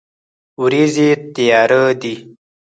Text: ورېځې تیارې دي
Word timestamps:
ورېځې 0.61 1.09
تیارې 1.33 1.83
دي 2.01 2.15